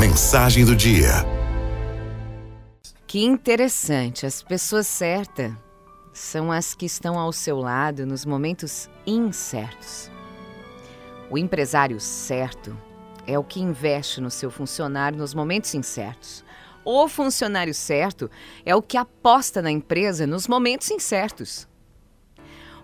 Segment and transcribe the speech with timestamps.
[0.00, 1.10] Mensagem do dia.
[3.06, 5.52] Que interessante, as pessoas certas
[6.10, 10.10] são as que estão ao seu lado nos momentos incertos.
[11.28, 12.74] O empresário certo
[13.26, 16.42] é o que investe no seu funcionário nos momentos incertos.
[16.82, 18.30] O funcionário certo
[18.64, 21.68] é o que aposta na empresa nos momentos incertos.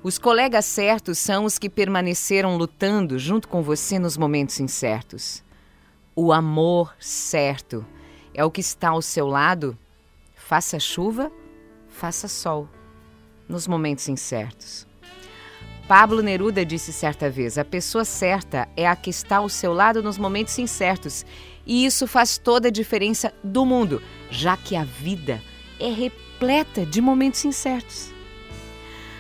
[0.02, 5.45] Os colegas certos são os que permaneceram lutando junto com você nos momentos incertos.
[6.18, 7.84] O amor certo
[8.32, 9.77] é o que está ao seu lado,
[10.34, 11.30] faça chuva,
[11.88, 12.66] faça sol,
[13.46, 14.86] nos momentos incertos.
[15.86, 20.02] Pablo Neruda disse certa vez: a pessoa certa é a que está ao seu lado
[20.02, 21.27] nos momentos incertos.
[21.66, 25.42] E isso faz toda a diferença do mundo, já que a vida
[25.78, 28.10] é repleta de momentos incertos.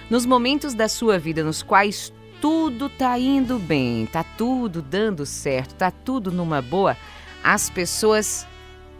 [0.08, 2.10] Nos momentos da sua vida nos quais
[2.46, 6.96] tudo está indo bem, está tudo dando certo, está tudo numa boa,
[7.42, 8.46] as pessoas,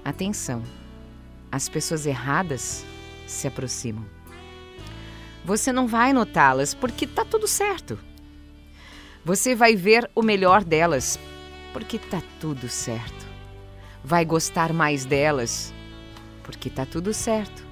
[0.05, 0.65] atenção,
[1.53, 2.85] as pessoas erradas
[3.25, 4.05] se aproximam.
[5.45, 7.97] Você não vai notá-las porque está tudo certo.
[9.25, 11.16] Você vai ver o melhor delas
[11.73, 13.25] porque está tudo certo.
[14.03, 15.73] Vai gostar mais delas
[16.43, 17.65] porque está tudo certo.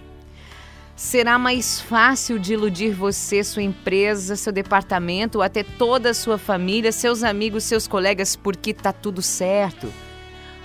[0.96, 6.92] Será mais fácil de iludir você, sua empresa, seu departamento, até toda a sua família,
[6.92, 9.92] seus amigos, seus colegas, porque está tudo certo.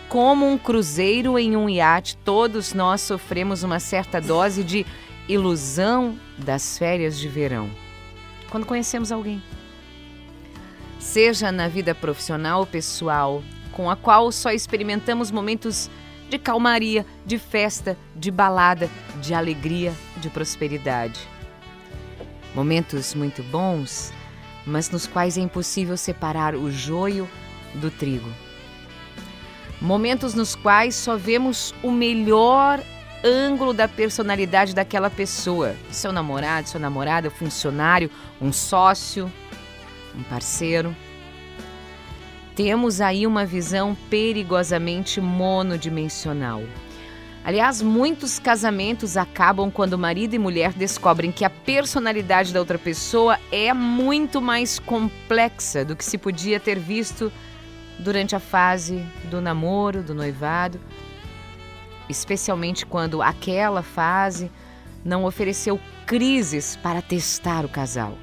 [0.07, 4.85] Como um cruzeiro em um iate, todos nós sofremos uma certa dose de
[5.27, 7.69] ilusão das férias de verão.
[8.51, 9.41] Quando conhecemos alguém,
[10.99, 15.89] seja na vida profissional ou pessoal, com a qual só experimentamos momentos
[16.29, 18.89] de calmaria, de festa, de balada,
[19.21, 21.19] de alegria, de prosperidade.
[22.53, 24.11] Momentos muito bons,
[24.65, 27.27] mas nos quais é impossível separar o joio
[27.75, 28.29] do trigo.
[29.81, 32.81] Momentos nos quais só vemos o melhor
[33.23, 35.75] ângulo da personalidade daquela pessoa.
[35.91, 38.09] Seu namorado, sua namorada, funcionário,
[38.41, 39.31] um sócio,
[40.15, 40.95] um parceiro.
[42.55, 46.61] Temos aí uma visão perigosamente monodimensional.
[47.49, 53.39] Aliás, muitos casamentos acabam quando marido e mulher descobrem que a personalidade da outra pessoa
[53.51, 57.31] é muito mais complexa do que se podia ter visto
[57.97, 60.79] durante a fase do namoro, do noivado
[62.07, 64.51] especialmente quando aquela fase
[65.03, 68.15] não ofereceu crises para testar o casal.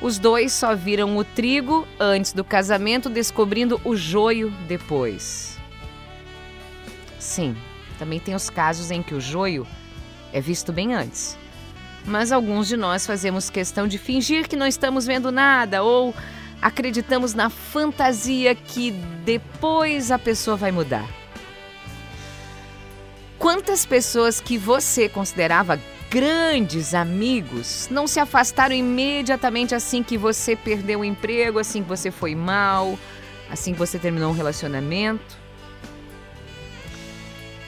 [0.00, 5.59] Os dois só viram o trigo antes do casamento, descobrindo o joio depois.
[7.30, 7.56] Sim,
[7.96, 9.64] também tem os casos em que o joio
[10.32, 11.38] é visto bem antes.
[12.04, 16.12] Mas alguns de nós fazemos questão de fingir que não estamos vendo nada ou
[16.60, 18.90] acreditamos na fantasia que
[19.24, 21.08] depois a pessoa vai mudar.
[23.38, 25.78] Quantas pessoas que você considerava
[26.10, 32.10] grandes amigos não se afastaram imediatamente assim que você perdeu o emprego, assim que você
[32.10, 32.98] foi mal,
[33.48, 35.38] assim que você terminou um relacionamento?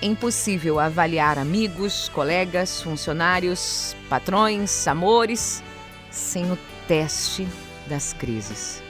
[0.02, 5.62] Impossível avaliar amigos, colegas, funcionários, patrões, amores
[6.10, 6.58] sem o
[6.88, 7.46] teste
[7.86, 8.82] das crises.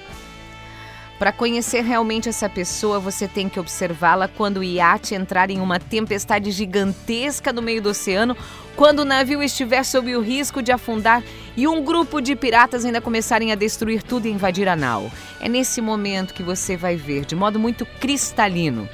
[1.18, 5.78] Para conhecer realmente essa pessoa, você tem que observá-la quando o iate entrar em uma
[5.78, 8.36] tempestade gigantesca no meio do oceano,
[8.74, 11.22] quando o navio estiver sob o risco de afundar
[11.56, 15.12] e um grupo de piratas ainda começarem a destruir tudo e invadir a nau.
[15.38, 18.88] É nesse momento que você vai ver, de modo muito cristalino,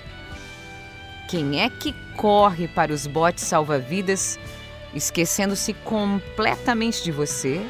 [1.29, 4.39] quem é que corre para os botes salva-vidas,
[4.95, 7.65] esquecendo-se completamente de você,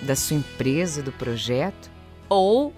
[0.00, 1.90] da sua empresa, do projeto,
[2.28, 2.72] ou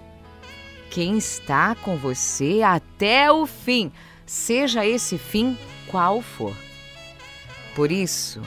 [0.89, 3.91] quem está com você até o fim,
[4.25, 5.55] seja esse fim
[5.87, 6.55] qual for.
[7.75, 8.41] Por isso,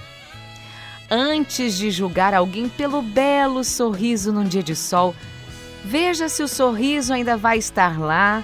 [1.08, 5.14] antes de julgar alguém pelo belo sorriso num dia de sol,
[5.84, 8.42] veja se o sorriso ainda vai estar lá,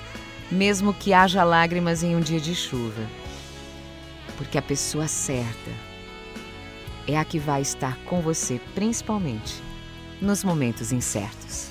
[0.50, 3.02] mesmo que haja lágrimas em um dia de chuva.
[4.36, 5.70] Porque a pessoa certa
[7.06, 9.62] é a que vai estar com você, principalmente
[10.20, 11.70] nos momentos incertos.